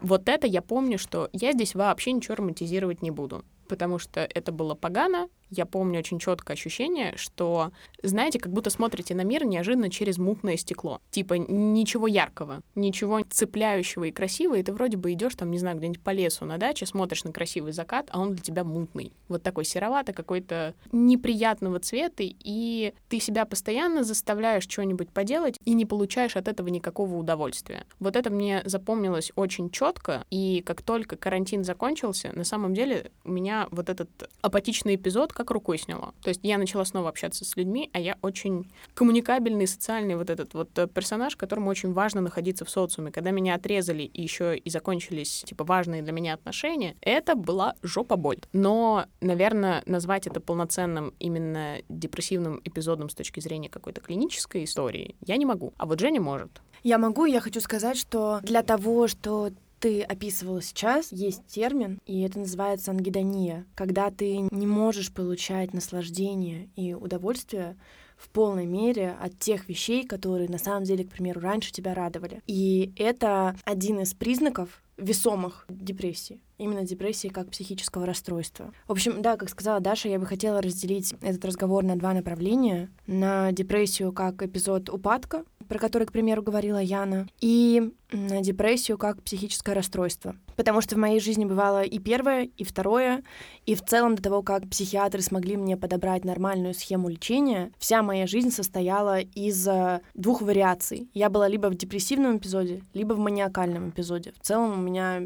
Вот 0.00 0.28
это 0.28 0.46
я 0.48 0.62
помню, 0.62 0.98
что 0.98 1.28
я 1.32 1.52
здесь 1.52 1.74
вообще 1.74 2.12
ничего 2.12 2.34
романтизировать 2.34 3.02
не 3.02 3.12
буду, 3.12 3.44
потому 3.72 3.98
что 3.98 4.20
это 4.20 4.52
было 4.52 4.74
погано. 4.74 5.30
Я 5.48 5.64
помню 5.64 5.98
очень 5.98 6.18
четкое 6.18 6.54
ощущение, 6.54 7.14
что, 7.16 7.72
знаете, 8.02 8.38
как 8.38 8.52
будто 8.52 8.68
смотрите 8.68 9.14
на 9.14 9.22
мир 9.22 9.46
неожиданно 9.46 9.90
через 9.90 10.18
мутное 10.18 10.58
стекло. 10.58 11.00
Типа 11.10 11.34
ничего 11.34 12.06
яркого, 12.06 12.60
ничего 12.74 13.20
цепляющего 13.28 14.04
и 14.04 14.10
красивого, 14.10 14.56
и 14.56 14.62
ты 14.62 14.74
вроде 14.74 14.98
бы 14.98 15.12
идешь 15.12 15.34
там, 15.36 15.50
не 15.50 15.58
знаю, 15.58 15.78
где-нибудь 15.78 16.02
по 16.02 16.10
лесу 16.10 16.44
на 16.44 16.58
даче, 16.58 16.84
смотришь 16.84 17.24
на 17.24 17.32
красивый 17.32 17.72
закат, 17.72 18.08
а 18.10 18.20
он 18.20 18.34
для 18.34 18.42
тебя 18.42 18.62
мутный. 18.62 19.12
Вот 19.28 19.42
такой 19.42 19.64
сероватый, 19.64 20.14
какой-то 20.14 20.74
неприятного 20.90 21.80
цвета, 21.80 22.24
и 22.24 22.92
ты 23.08 23.20
себя 23.20 23.46
постоянно 23.46 24.04
заставляешь 24.04 24.64
что-нибудь 24.64 25.08
поделать 25.08 25.58
и 25.64 25.72
не 25.72 25.86
получаешь 25.86 26.36
от 26.36 26.48
этого 26.48 26.68
никакого 26.68 27.14
удовольствия. 27.16 27.86
Вот 28.00 28.16
это 28.16 28.28
мне 28.28 28.60
запомнилось 28.66 29.32
очень 29.34 29.70
четко, 29.70 30.24
и 30.30 30.62
как 30.64 30.82
только 30.82 31.16
карантин 31.16 31.64
закончился, 31.64 32.32
на 32.34 32.44
самом 32.44 32.74
деле 32.74 33.10
у 33.24 33.30
меня 33.30 33.61
вот 33.70 33.88
этот 33.88 34.08
апатичный 34.40 34.96
эпизод 34.96 35.32
как 35.32 35.50
рукой 35.50 35.78
сняло. 35.78 36.14
То 36.22 36.28
есть 36.28 36.40
я 36.42 36.58
начала 36.58 36.84
снова 36.84 37.08
общаться 37.08 37.44
с 37.44 37.56
людьми, 37.56 37.90
а 37.92 38.00
я 38.00 38.16
очень 38.22 38.70
коммуникабельный, 38.94 39.66
социальный 39.66 40.16
вот 40.16 40.30
этот 40.30 40.54
вот 40.54 40.76
э, 40.78 40.86
персонаж, 40.86 41.36
которому 41.36 41.70
очень 41.70 41.92
важно 41.92 42.20
находиться 42.20 42.64
в 42.64 42.70
социуме. 42.70 43.10
Когда 43.12 43.30
меня 43.30 43.54
отрезали 43.54 44.02
и 44.02 44.22
еще 44.22 44.56
и 44.56 44.70
закончились, 44.70 45.44
типа, 45.46 45.64
важные 45.64 46.02
для 46.02 46.12
меня 46.12 46.34
отношения, 46.34 46.96
это 47.00 47.34
была 47.34 47.74
жопа 47.82 48.16
боль. 48.16 48.40
Но, 48.52 49.06
наверное, 49.20 49.82
назвать 49.86 50.26
это 50.26 50.40
полноценным 50.40 51.14
именно 51.18 51.78
депрессивным 51.88 52.60
эпизодом 52.64 53.08
с 53.08 53.14
точки 53.14 53.40
зрения 53.40 53.68
какой-то 53.68 54.00
клинической 54.00 54.64
истории 54.64 55.16
я 55.26 55.36
не 55.36 55.46
могу. 55.46 55.72
А 55.76 55.86
вот 55.86 56.00
Женя 56.00 56.20
может. 56.20 56.60
Я 56.82 56.98
могу, 56.98 57.26
я 57.26 57.40
хочу 57.40 57.60
сказать, 57.60 57.96
что 57.96 58.40
для 58.42 58.62
того, 58.62 59.06
что 59.06 59.50
ты 59.82 60.02
описывала 60.02 60.62
сейчас, 60.62 61.10
есть 61.10 61.44
термин, 61.48 61.98
и 62.06 62.20
это 62.20 62.38
называется 62.38 62.92
ангидония, 62.92 63.66
когда 63.74 64.12
ты 64.12 64.46
не 64.52 64.66
можешь 64.66 65.12
получать 65.12 65.74
наслаждение 65.74 66.70
и 66.76 66.94
удовольствие 66.94 67.76
в 68.16 68.28
полной 68.28 68.64
мере 68.64 69.16
от 69.20 69.36
тех 69.40 69.68
вещей, 69.68 70.06
которые 70.06 70.48
на 70.48 70.58
самом 70.58 70.84
деле, 70.84 71.02
к 71.02 71.10
примеру, 71.10 71.40
раньше 71.40 71.72
тебя 71.72 71.94
радовали. 71.94 72.42
И 72.46 72.92
это 72.96 73.56
один 73.64 73.98
из 73.98 74.14
признаков 74.14 74.84
весомых 74.96 75.66
депрессии. 75.68 76.40
Именно 76.58 76.84
депрессии 76.84 77.26
как 77.26 77.50
психического 77.50 78.06
расстройства. 78.06 78.72
В 78.86 78.92
общем, 78.92 79.20
да, 79.20 79.36
как 79.36 79.48
сказала 79.48 79.80
Даша, 79.80 80.08
я 80.08 80.20
бы 80.20 80.26
хотела 80.26 80.62
разделить 80.62 81.12
этот 81.22 81.44
разговор 81.44 81.82
на 81.82 81.96
два 81.96 82.12
направления. 82.12 82.88
На 83.08 83.50
депрессию 83.50 84.12
как 84.12 84.40
эпизод 84.42 84.90
упадка, 84.90 85.44
про 85.66 85.78
который, 85.78 86.06
к 86.06 86.12
примеру, 86.12 86.42
говорила 86.42 86.78
Яна, 86.78 87.26
и 87.40 87.92
депрессию 88.12 88.98
как 88.98 89.22
психическое 89.22 89.74
расстройство. 89.74 90.36
Потому 90.56 90.80
что 90.80 90.94
в 90.94 90.98
моей 90.98 91.20
жизни 91.20 91.44
бывало 91.44 91.82
и 91.82 91.98
первое, 91.98 92.48
и 92.56 92.64
второе, 92.64 93.22
и 93.66 93.74
в 93.74 93.82
целом 93.82 94.16
до 94.16 94.22
того, 94.22 94.42
как 94.42 94.68
психиатры 94.68 95.22
смогли 95.22 95.56
мне 95.56 95.76
подобрать 95.76 96.24
нормальную 96.24 96.74
схему 96.74 97.08
лечения, 97.08 97.72
вся 97.78 98.02
моя 98.02 98.26
жизнь 98.26 98.50
состояла 98.50 99.20
из 99.20 99.66
э, 99.66 100.00
двух 100.14 100.42
вариаций. 100.42 101.08
Я 101.14 101.30
была 101.30 101.48
либо 101.48 101.68
в 101.68 101.74
депрессивном 101.74 102.38
эпизоде, 102.38 102.82
либо 102.94 103.14
в 103.14 103.18
маниакальном 103.18 103.90
эпизоде. 103.90 104.32
В 104.40 104.44
целом 104.46 104.78
у 104.78 104.82
меня 104.82 105.22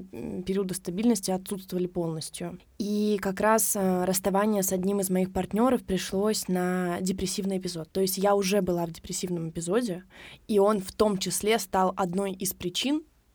периоды 0.47 0.75
стабильности 0.75 1.31
отсутствовали 1.31 1.87
полностью. 1.87 2.59
И 2.79 3.19
как 3.23 3.41
раз 3.41 3.75
э, 3.75 4.05
расставание 4.05 4.63
с 4.63 4.73
одним 4.73 5.01
из 5.01 5.09
моих 5.09 5.33
партнеров 5.33 5.83
пришлось 5.83 6.47
на 6.47 6.99
депрессивный 7.01 7.59
эпизод. 7.59 7.91
То 7.91 8.01
есть 8.01 8.19
я 8.19 8.35
уже 8.35 8.61
была 8.61 8.85
в 8.85 8.93
депрессивном 8.93 9.49
эпизоде, 9.49 10.05
и 10.47 10.59
он 10.59 10.81
в 10.81 10.93
том 10.93 11.17
числе 11.17 11.59
стал 11.59 11.95
одной 11.97 12.33
из 12.33 12.53
причин, 12.53 12.76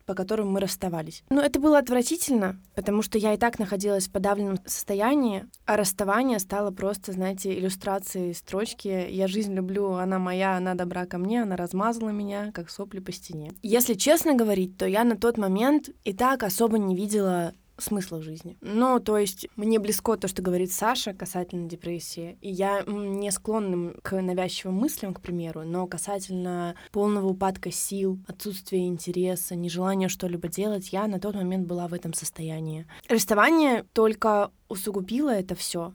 по 0.05 0.15
которым 0.15 0.51
мы 0.51 0.59
расставались. 0.59 1.23
Но 1.29 1.41
это 1.41 1.59
было 1.59 1.77
отвратительно, 1.77 2.59
потому 2.75 3.01
что 3.01 3.17
я 3.17 3.33
и 3.33 3.37
так 3.37 3.59
находилась 3.59 4.07
в 4.07 4.11
подавленном 4.11 4.59
состоянии, 4.65 5.45
а 5.65 5.77
расставание 5.77 6.39
стало 6.39 6.71
просто, 6.71 7.13
знаете, 7.13 7.57
иллюстрацией 7.57 8.33
строчки 8.33 9.07
«Я 9.09 9.27
жизнь 9.27 9.53
люблю, 9.53 9.93
она 9.93 10.19
моя, 10.19 10.57
она 10.57 10.73
добра 10.73 11.05
ко 11.05 11.17
мне, 11.17 11.43
она 11.43 11.55
размазала 11.55 12.09
меня, 12.09 12.51
как 12.51 12.69
сопли 12.69 12.99
по 12.99 13.11
стене». 13.11 13.53
Если 13.61 13.93
честно 13.93 14.33
говорить, 14.33 14.77
то 14.77 14.85
я 14.85 15.05
на 15.05 15.15
тот 15.15 15.37
момент 15.37 15.89
и 16.03 16.13
так 16.13 16.43
особо 16.43 16.77
не 16.77 16.95
видела 16.95 17.53
смысла 17.83 18.17
в 18.17 18.23
жизни. 18.23 18.57
Ну, 18.61 18.99
то 18.99 19.17
есть 19.17 19.47
мне 19.55 19.79
близко 19.79 20.15
то, 20.15 20.27
что 20.27 20.41
говорит 20.41 20.71
Саша 20.71 21.13
касательно 21.13 21.67
депрессии, 21.67 22.37
и 22.41 22.49
я 22.49 22.83
не 22.85 23.31
склонна 23.31 23.93
к 24.01 24.19
навязчивым 24.21 24.75
мыслям, 24.75 25.13
к 25.13 25.21
примеру, 25.21 25.63
но 25.63 25.87
касательно 25.87 26.75
полного 26.91 27.27
упадка 27.27 27.71
сил, 27.71 28.19
отсутствия 28.27 28.85
интереса, 28.87 29.55
нежелания 29.55 30.07
что-либо 30.07 30.47
делать, 30.47 30.91
я 30.91 31.07
на 31.07 31.19
тот 31.19 31.35
момент 31.35 31.67
была 31.67 31.87
в 31.87 31.93
этом 31.93 32.13
состоянии. 32.13 32.85
Расставание 33.09 33.85
только 33.93 34.51
усугубило 34.67 35.29
это 35.29 35.55
все 35.55 35.93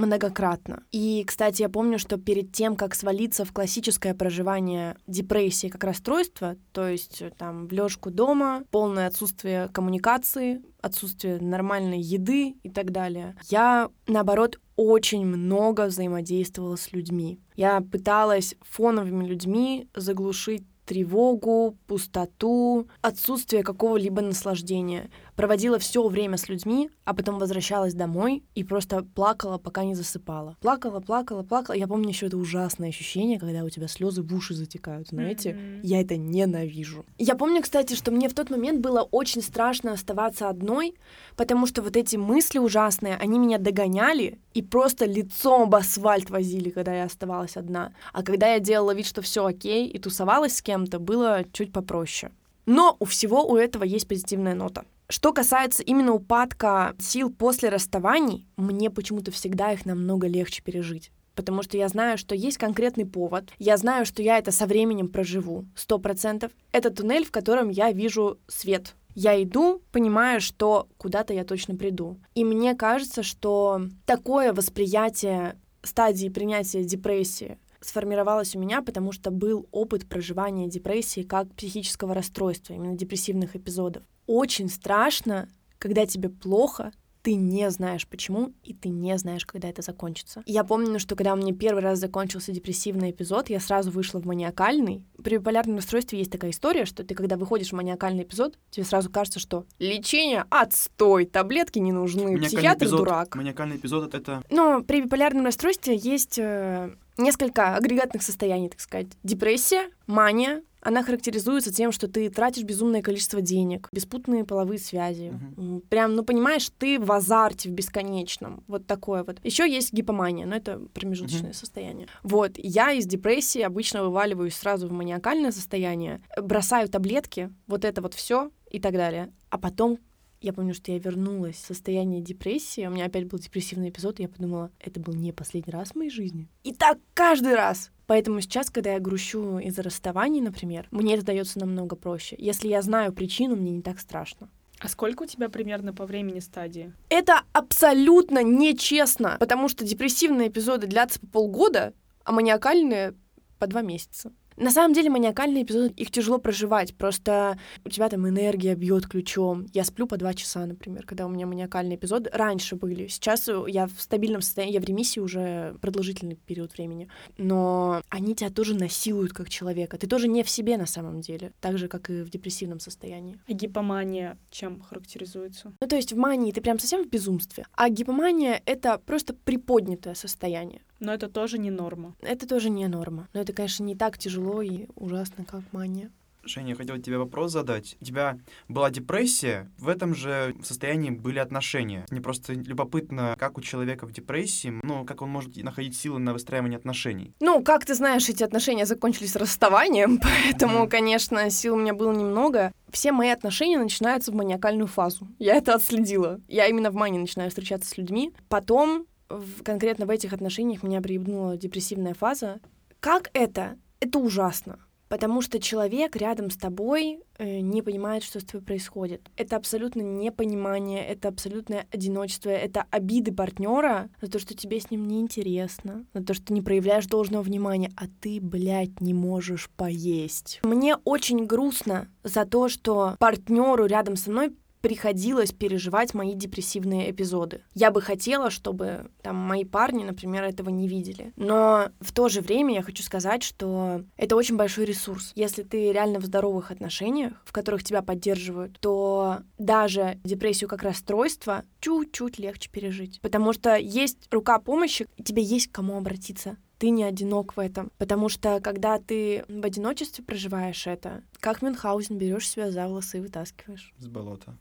многократно. 0.00 0.82
И, 0.90 1.24
кстати, 1.26 1.62
я 1.62 1.68
помню, 1.68 1.98
что 1.98 2.16
перед 2.16 2.52
тем, 2.52 2.76
как 2.76 2.94
свалиться 2.94 3.44
в 3.44 3.52
классическое 3.52 4.14
проживание 4.14 4.96
депрессии 5.06 5.68
как 5.68 5.84
расстройство, 5.84 6.56
то 6.72 6.88
есть 6.88 7.22
э, 7.22 7.30
там 7.36 7.66
в 7.66 7.72
лёжку 7.72 8.10
дома, 8.10 8.64
полное 8.70 9.06
отсутствие 9.06 9.68
коммуникации, 9.68 10.62
отсутствие 10.80 11.38
нормальной 11.40 12.00
еды 12.00 12.54
и 12.62 12.70
так 12.70 12.90
далее, 12.90 13.36
я, 13.48 13.90
наоборот, 14.06 14.58
очень 14.76 15.26
много 15.26 15.86
взаимодействовала 15.86 16.76
с 16.76 16.92
людьми. 16.92 17.38
Я 17.54 17.80
пыталась 17.82 18.54
фоновыми 18.62 19.26
людьми 19.26 19.88
заглушить 19.94 20.64
тревогу, 20.90 21.76
пустоту, 21.86 22.88
отсутствие 23.00 23.62
какого-либо 23.62 24.22
наслаждения 24.22 25.08
проводила 25.40 25.78
все 25.78 26.06
время 26.06 26.36
с 26.36 26.50
людьми, 26.50 26.90
а 27.06 27.14
потом 27.14 27.38
возвращалась 27.38 27.94
домой 27.94 28.44
и 28.54 28.62
просто 28.62 29.02
плакала, 29.14 29.56
пока 29.56 29.84
не 29.84 29.94
засыпала. 29.94 30.58
Плакала, 30.60 31.00
плакала, 31.00 31.42
плакала. 31.42 31.74
Я 31.74 31.86
помню 31.86 32.10
еще 32.10 32.26
это 32.26 32.36
ужасное 32.36 32.90
ощущение, 32.90 33.38
когда 33.38 33.64
у 33.64 33.70
тебя 33.70 33.88
слезы 33.88 34.20
в 34.20 34.34
уши 34.34 34.52
затекают, 34.52 35.08
знаете? 35.08 35.52
Mm-hmm. 35.52 35.80
Я 35.82 36.02
это 36.02 36.18
ненавижу. 36.18 37.06
Я 37.16 37.36
помню, 37.36 37.62
кстати, 37.62 37.94
что 37.94 38.10
мне 38.10 38.28
в 38.28 38.34
тот 38.34 38.50
момент 38.50 38.82
было 38.82 39.00
очень 39.00 39.40
страшно 39.40 39.92
оставаться 39.92 40.50
одной, 40.50 40.94
потому 41.36 41.66
что 41.66 41.80
вот 41.80 41.96
эти 41.96 42.16
мысли 42.16 42.58
ужасные, 42.58 43.16
они 43.16 43.38
меня 43.38 43.56
догоняли 43.56 44.38
и 44.52 44.60
просто 44.60 45.06
лицом 45.06 45.62
об 45.62 45.74
асфальт 45.74 46.28
возили, 46.28 46.68
когда 46.68 46.94
я 46.94 47.04
оставалась 47.04 47.56
одна. 47.56 47.94
А 48.12 48.22
когда 48.22 48.52
я 48.52 48.60
делала 48.60 48.94
вид, 48.94 49.06
что 49.06 49.22
все 49.22 49.46
окей, 49.46 49.88
и 49.88 49.98
тусовалась 49.98 50.58
с 50.58 50.60
кем-то, 50.60 50.98
было 50.98 51.46
чуть 51.50 51.72
попроще. 51.72 52.30
Но 52.66 52.94
у 53.00 53.06
всего 53.06 53.42
у 53.48 53.56
этого 53.56 53.84
есть 53.84 54.06
позитивная 54.06 54.54
нота. 54.54 54.84
Что 55.10 55.32
касается 55.32 55.82
именно 55.82 56.12
упадка 56.12 56.94
сил 57.00 57.30
после 57.30 57.68
расставаний, 57.68 58.46
мне 58.56 58.90
почему-то 58.90 59.32
всегда 59.32 59.72
их 59.72 59.84
намного 59.84 60.26
легче 60.28 60.62
пережить 60.62 61.10
потому 61.36 61.62
что 61.62 61.78
я 61.78 61.88
знаю, 61.88 62.18
что 62.18 62.34
есть 62.34 62.58
конкретный 62.58 63.06
повод, 63.06 63.50
я 63.58 63.78
знаю, 63.78 64.04
что 64.04 64.20
я 64.20 64.36
это 64.36 64.50
со 64.50 64.66
временем 64.66 65.08
проживу, 65.08 65.64
сто 65.74 65.98
процентов. 65.98 66.52
Это 66.70 66.90
туннель, 66.90 67.24
в 67.24 67.30
котором 67.30 67.70
я 67.70 67.92
вижу 67.92 68.38
свет. 68.46 68.94
Я 69.14 69.42
иду, 69.42 69.80
понимая, 69.90 70.40
что 70.40 70.88
куда-то 70.98 71.32
я 71.32 71.44
точно 71.44 71.76
приду. 71.76 72.18
И 72.34 72.44
мне 72.44 72.74
кажется, 72.74 73.22
что 73.22 73.80
такое 74.04 74.52
восприятие 74.52 75.56
стадии 75.82 76.28
принятия 76.28 76.84
депрессии 76.84 77.56
сформировалось 77.80 78.54
у 78.54 78.58
меня, 78.58 78.82
потому 78.82 79.10
что 79.10 79.30
был 79.30 79.66
опыт 79.72 80.06
проживания 80.06 80.68
депрессии 80.68 81.22
как 81.22 81.50
психического 81.54 82.14
расстройства, 82.14 82.74
именно 82.74 82.96
депрессивных 82.96 83.56
эпизодов 83.56 84.02
очень 84.30 84.68
страшно, 84.68 85.48
когда 85.78 86.06
тебе 86.06 86.28
плохо, 86.28 86.92
ты 87.22 87.34
не 87.34 87.68
знаешь 87.70 88.06
почему, 88.06 88.52
и 88.62 88.72
ты 88.72 88.88
не 88.88 89.18
знаешь, 89.18 89.44
когда 89.44 89.68
это 89.68 89.82
закончится. 89.82 90.42
Я 90.46 90.62
помню, 90.62 91.00
что 91.00 91.16
когда 91.16 91.34
у 91.34 91.36
меня 91.36 91.52
первый 91.52 91.82
раз 91.82 91.98
закончился 91.98 92.52
депрессивный 92.52 93.10
эпизод, 93.10 93.50
я 93.50 93.58
сразу 93.58 93.90
вышла 93.90 94.20
в 94.20 94.26
маниакальный. 94.26 95.04
При 95.22 95.38
биполярном 95.38 95.76
расстройстве 95.76 96.20
есть 96.20 96.30
такая 96.30 96.52
история, 96.52 96.84
что 96.84 97.02
ты, 97.02 97.14
когда 97.16 97.36
выходишь 97.36 97.70
в 97.70 97.74
маниакальный 97.74 98.22
эпизод, 98.22 98.56
тебе 98.70 98.86
сразу 98.86 99.10
кажется, 99.10 99.40
что 99.40 99.66
лечение 99.80 100.44
отстой, 100.48 101.26
таблетки 101.26 101.80
не 101.80 101.90
нужны, 101.92 102.38
психиатр 102.40 102.84
эпизод, 102.84 102.98
дурак. 103.00 103.34
Маниакальный 103.34 103.78
эпизод— 103.78 104.14
это... 104.14 104.44
Но 104.48 104.82
при 104.82 105.02
биполярном 105.02 105.44
расстройстве 105.44 105.96
есть 105.96 106.38
э, 106.38 106.94
несколько 107.18 107.74
агрегатных 107.74 108.22
состояний, 108.22 108.68
так 108.68 108.80
сказать. 108.80 109.08
Депрессия, 109.24 109.90
мания, 110.06 110.62
она 110.80 111.02
характеризуется 111.02 111.72
тем, 111.72 111.92
что 111.92 112.08
ты 112.08 112.30
тратишь 112.30 112.64
безумное 112.64 113.02
количество 113.02 113.40
денег, 113.40 113.88
беспутные 113.92 114.44
половые 114.44 114.78
связи. 114.78 115.32
Uh-huh. 115.56 115.80
Прям, 115.88 116.14
ну 116.14 116.24
понимаешь, 116.24 116.70
ты 116.78 116.98
в 116.98 117.10
азарте 117.12 117.68
в 117.68 117.72
бесконечном. 117.72 118.64
Вот 118.66 118.86
такое 118.86 119.24
вот. 119.24 119.38
Еще 119.44 119.70
есть 119.70 119.92
гипомания, 119.92 120.46
но 120.46 120.56
это 120.56 120.78
промежуточное 120.94 121.50
uh-huh. 121.50 121.54
состояние. 121.54 122.08
Вот, 122.22 122.52
я 122.56 122.92
из 122.92 123.06
депрессии 123.06 123.60
обычно 123.60 124.02
вываливаюсь 124.02 124.54
сразу 124.54 124.88
в 124.88 124.92
маниакальное 124.92 125.52
состояние, 125.52 126.22
бросаю 126.40 126.88
таблетки, 126.88 127.52
вот 127.66 127.84
это 127.84 128.00
вот 128.02 128.14
все 128.14 128.50
и 128.70 128.80
так 128.80 128.94
далее. 128.94 129.32
А 129.50 129.58
потом 129.58 129.98
я 130.40 130.52
помню, 130.52 130.74
что 130.74 130.90
я 130.92 130.98
вернулась 130.98 131.56
в 131.56 131.66
состояние 131.66 132.20
депрессии, 132.20 132.86
у 132.86 132.90
меня 132.90 133.06
опять 133.06 133.26
был 133.26 133.38
депрессивный 133.38 133.90
эпизод, 133.90 134.20
и 134.20 134.22
я 134.22 134.28
подумала, 134.28 134.70
это 134.80 134.98
был 135.00 135.14
не 135.14 135.32
последний 135.32 135.72
раз 135.72 135.90
в 135.90 135.96
моей 135.96 136.10
жизни. 136.10 136.48
И 136.64 136.72
так 136.72 136.98
каждый 137.14 137.54
раз. 137.54 137.90
Поэтому 138.06 138.40
сейчас, 138.40 138.70
когда 138.70 138.94
я 138.94 139.00
грущу 139.00 139.58
из-за 139.58 139.82
расставаний, 139.82 140.40
например, 140.40 140.88
мне 140.90 141.14
это 141.14 141.26
дается 141.26 141.58
намного 141.58 141.94
проще. 141.94 142.36
Если 142.38 142.68
я 142.68 142.82
знаю 142.82 143.12
причину, 143.12 143.54
мне 143.54 143.70
не 143.70 143.82
так 143.82 144.00
страшно. 144.00 144.48
А 144.80 144.88
сколько 144.88 145.24
у 145.24 145.26
тебя 145.26 145.50
примерно 145.50 145.92
по 145.92 146.06
времени 146.06 146.40
стадии? 146.40 146.92
Это 147.10 147.42
абсолютно 147.52 148.42
нечестно, 148.42 149.36
потому 149.38 149.68
что 149.68 149.84
депрессивные 149.84 150.48
эпизоды 150.48 150.86
длятся 150.86 151.20
по 151.20 151.26
полгода, 151.26 151.92
а 152.24 152.32
маниакальные 152.32 153.14
по 153.58 153.66
два 153.66 153.82
месяца. 153.82 154.32
На 154.56 154.70
самом 154.70 154.92
деле 154.92 155.10
маниакальные 155.10 155.64
эпизоды, 155.64 155.94
их 155.96 156.10
тяжело 156.10 156.38
проживать, 156.38 156.94
просто 156.94 157.58
у 157.84 157.88
тебя 157.88 158.08
там 158.08 158.28
энергия 158.28 158.74
бьет 158.74 159.06
ключом. 159.06 159.66
Я 159.72 159.84
сплю 159.84 160.06
по 160.06 160.16
два 160.16 160.34
часа, 160.34 160.66
например, 160.66 161.06
когда 161.06 161.26
у 161.26 161.28
меня 161.28 161.46
маниакальные 161.46 161.96
эпизоды. 161.96 162.30
Раньше 162.32 162.76
были, 162.76 163.06
сейчас 163.06 163.48
я 163.66 163.86
в 163.86 164.00
стабильном 164.00 164.42
состоянии, 164.42 164.74
я 164.74 164.80
в 164.80 164.84
ремиссии 164.84 165.20
уже 165.20 165.76
продолжительный 165.80 166.36
период 166.36 166.74
времени. 166.74 167.08
Но 167.38 168.02
они 168.08 168.34
тебя 168.34 168.50
тоже 168.50 168.74
насилуют 168.74 169.32
как 169.32 169.48
человека. 169.48 169.96
Ты 169.96 170.06
тоже 170.06 170.28
не 170.28 170.42
в 170.42 170.50
себе 170.50 170.76
на 170.76 170.86
самом 170.86 171.20
деле, 171.20 171.52
так 171.60 171.78
же, 171.78 171.88
как 171.88 172.10
и 172.10 172.22
в 172.22 172.30
депрессивном 172.30 172.80
состоянии. 172.80 173.38
А 173.48 173.52
гипомания 173.52 174.38
чем 174.50 174.82
характеризуется? 174.82 175.72
Ну, 175.80 175.88
то 175.88 175.96
есть 175.96 176.12
в 176.12 176.16
мании 176.16 176.52
ты 176.52 176.60
прям 176.60 176.78
совсем 176.78 177.04
в 177.04 177.08
безумстве, 177.08 177.64
а 177.72 177.88
гипомания— 177.88 178.60
это 178.66 178.98
просто 178.98 179.34
приподнятое 179.34 180.14
состояние. 180.14 180.82
Но 181.00 181.12
это 181.12 181.28
тоже 181.28 181.58
не 181.58 181.70
норма. 181.70 182.14
Это 182.20 182.46
тоже 182.46 182.70
не 182.70 182.86
норма. 182.86 183.28
Но 183.32 183.40
это, 183.40 183.52
конечно, 183.52 183.84
не 183.84 183.96
так 183.96 184.18
тяжело 184.18 184.62
и 184.62 184.86
ужасно, 184.94 185.44
как 185.44 185.62
мания. 185.72 186.10
Женя, 186.44 186.70
я 186.70 186.74
хотел 186.74 186.98
тебе 186.98 187.18
вопрос 187.18 187.52
задать. 187.52 187.96
У 188.00 188.04
тебя 188.04 188.38
была 188.68 188.90
депрессия, 188.90 189.70
в 189.78 189.88
этом 189.88 190.14
же 190.14 190.54
состоянии 190.62 191.10
были 191.10 191.38
отношения. 191.38 192.06
Мне 192.10 192.20
просто 192.20 192.54
любопытно, 192.54 193.34
как 193.38 193.58
у 193.58 193.60
человека 193.60 194.06
в 194.06 194.12
депрессии, 194.12 194.72
ну, 194.82 195.04
как 195.04 195.22
он 195.22 195.28
может 195.28 195.56
находить 195.56 195.96
силы 195.96 196.18
на 196.18 196.32
выстраивание 196.32 196.78
отношений. 196.78 197.34
Ну, 197.40 197.62
как 197.62 197.84
ты 197.84 197.94
знаешь, 197.94 198.28
эти 198.28 198.42
отношения 198.42 198.86
закончились 198.86 199.36
расставанием, 199.36 200.18
поэтому, 200.22 200.84
mm-hmm. 200.84 200.88
конечно, 200.88 201.50
сил 201.50 201.74
у 201.74 201.78
меня 201.78 201.94
было 201.94 202.12
немного. 202.12 202.72
Все 202.90 203.12
мои 203.12 203.28
отношения 203.28 203.78
начинаются 203.78 204.32
в 204.32 204.34
маниакальную 204.34 204.88
фазу. 204.88 205.28
Я 205.38 205.54
это 205.54 205.74
отследила. 205.74 206.40
Я 206.48 206.66
именно 206.66 206.90
в 206.90 206.94
мании 206.94 207.18
начинаю 207.18 207.50
встречаться 207.50 207.88
с 207.88 207.96
людьми. 207.96 208.32
Потом 208.48 209.06
в, 209.30 209.62
конкретно 209.62 210.06
в 210.06 210.10
этих 210.10 210.32
отношениях 210.32 210.82
меня 210.82 211.00
приебнула 211.00 211.56
депрессивная 211.56 212.14
фаза, 212.14 212.60
Как 212.98 213.30
это? 213.32 213.78
Это 214.00 214.18
ужасно. 214.18 214.78
Потому 215.08 215.42
что 215.42 215.58
человек 215.58 216.14
рядом 216.14 216.50
с 216.50 216.56
тобой 216.56 217.18
э, 217.38 217.58
не 217.58 217.82
понимает, 217.82 218.22
что 218.22 218.38
с 218.38 218.44
тобой 218.44 218.64
происходит. 218.64 219.28
Это 219.36 219.56
абсолютно 219.56 220.02
непонимание, 220.02 221.04
это 221.04 221.26
абсолютное 221.26 221.88
одиночество, 221.90 222.50
это 222.50 222.84
обиды 222.90 223.32
партнера 223.32 224.08
за 224.22 224.30
то, 224.30 224.38
что 224.38 224.54
тебе 224.54 224.78
с 224.78 224.88
ним 224.88 225.08
неинтересно, 225.08 226.04
за 226.14 226.22
то, 226.22 226.32
что 226.32 226.46
ты 226.46 226.52
не 226.52 226.62
проявляешь 226.62 227.06
должного 227.06 227.42
внимания, 227.42 227.90
а 227.96 228.04
ты, 228.20 228.38
блядь, 228.40 229.00
не 229.00 229.12
можешь 229.12 229.68
поесть. 229.76 230.60
Мне 230.62 230.94
очень 231.04 231.44
грустно 231.44 232.06
за 232.22 232.44
то, 232.44 232.68
что 232.68 233.16
партнеру 233.18 233.86
рядом 233.86 234.14
со 234.14 234.30
мной 234.30 234.54
приходилось 234.80 235.52
переживать 235.52 236.14
мои 236.14 236.34
депрессивные 236.34 237.10
эпизоды. 237.10 237.62
Я 237.74 237.90
бы 237.90 238.00
хотела, 238.00 238.50
чтобы 238.50 239.10
там 239.22 239.36
мои 239.36 239.64
парни, 239.64 240.04
например, 240.04 240.44
этого 240.44 240.70
не 240.70 240.88
видели. 240.88 241.32
Но 241.36 241.90
в 242.00 242.12
то 242.12 242.28
же 242.28 242.40
время 242.40 242.74
я 242.74 242.82
хочу 242.82 243.02
сказать, 243.02 243.42
что 243.42 244.02
это 244.16 244.36
очень 244.36 244.56
большой 244.56 244.84
ресурс. 244.84 245.32
Если 245.34 245.62
ты 245.62 245.92
реально 245.92 246.18
в 246.18 246.24
здоровых 246.24 246.70
отношениях, 246.70 247.34
в 247.44 247.52
которых 247.52 247.84
тебя 247.84 248.02
поддерживают, 248.02 248.78
то 248.80 249.38
даже 249.58 250.18
депрессию 250.24 250.68
как 250.68 250.82
расстройство 250.82 251.64
чуть-чуть 251.80 252.38
легче 252.38 252.70
пережить. 252.70 253.20
Потому 253.20 253.52
что 253.52 253.76
есть 253.76 254.28
рука 254.30 254.58
помощи, 254.58 255.06
тебе 255.22 255.42
есть 255.42 255.68
к 255.68 255.74
кому 255.74 255.96
обратиться 255.96 256.56
ты 256.80 256.88
не 256.88 257.04
одинок 257.04 257.56
в 257.56 257.60
этом. 257.60 257.92
Потому 257.98 258.30
что 258.30 258.58
когда 258.60 258.98
ты 258.98 259.44
в 259.48 259.66
одиночестве 259.66 260.24
проживаешь 260.24 260.86
это, 260.86 261.22
как 261.38 261.60
Мюнхгаузен 261.60 262.16
берешь 262.16 262.48
себя 262.48 262.70
за 262.70 262.88
волосы 262.88 263.18
и 263.18 263.20
вытаскиваешь. 263.20 263.92
С 263.98 264.08
болота. 264.08 264.56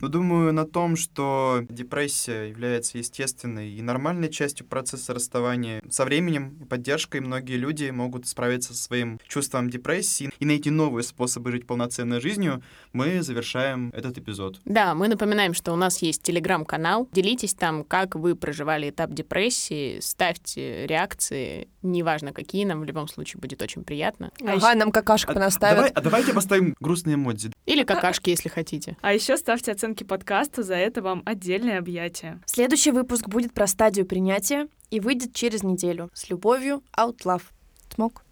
Ну, 0.00 0.08
думаю, 0.08 0.52
на 0.52 0.66
том, 0.66 0.94
что 0.96 1.64
депрессия 1.70 2.44
является 2.50 2.98
естественной 2.98 3.70
и 3.70 3.80
нормальной 3.80 4.28
частью 4.30 4.66
процесса 4.66 5.14
расставания. 5.14 5.82
Со 5.90 6.04
временем 6.04 6.58
и 6.60 6.64
поддержкой 6.64 7.20
многие 7.20 7.56
люди 7.56 7.88
могут 7.88 8.26
справиться 8.26 8.74
со 8.74 8.82
своим 8.82 9.18
чувством 9.26 9.70
депрессии 9.70 10.30
и 10.38 10.44
найти 10.44 10.68
новые 10.70 11.02
способы 11.02 11.50
жить 11.50 11.66
полноценной 11.66 12.20
жизнью. 12.20 12.62
Мы 12.92 13.22
завершаем 13.22 13.90
этот 13.94 14.18
эпизод. 14.18 14.60
Да, 14.66 14.94
мы 14.94 15.08
напоминаем, 15.08 15.54
что 15.54 15.72
у 15.72 15.76
нас 15.76 16.02
есть 16.02 16.22
телеграм-канал. 16.22 17.08
Делитесь 17.12 17.54
там, 17.54 17.82
как 17.82 18.16
вы 18.16 18.34
проживали 18.34 18.90
этап 18.90 19.12
депрессии, 19.12 20.00
ставьте 20.00 20.86
реакции, 20.86 21.68
неважно 21.82 22.32
какие, 22.34 22.66
нам 22.66 22.80
в 22.80 22.84
любом 22.84 23.08
случае 23.08 23.40
будет 23.40 23.62
очень 23.62 23.82
приятно. 23.82 24.30
А 24.44 24.52
Ага, 24.52 24.74
нам 24.74 24.92
какашку 24.92 25.30
А, 25.30 25.34
давай, 25.34 25.46
наставят. 25.46 25.92
а 25.94 26.00
давайте 26.02 26.34
поставим 26.34 26.74
грустные 26.80 27.14
эмодзи. 27.14 27.50
Или 27.64 27.82
какашки, 27.82 28.28
если 28.30 28.50
хотите. 28.50 28.96
А 29.00 29.14
еще 29.14 29.36
ставьте 29.38 29.72
оценки 29.72 29.85
оценки 29.86 30.02
подкаста. 30.02 30.62
За 30.62 30.74
это 30.74 31.00
вам 31.00 31.22
отдельное 31.24 31.78
объятие. 31.78 32.40
Следующий 32.46 32.90
выпуск 32.90 33.28
будет 33.28 33.54
про 33.54 33.66
стадию 33.66 34.04
принятия 34.04 34.68
и 34.90 34.98
выйдет 34.98 35.32
через 35.32 35.62
неделю. 35.62 36.10
С 36.12 36.28
любовью, 36.28 36.82
Out 36.96 37.18
Love. 37.24 37.42
Смог. 37.94 38.24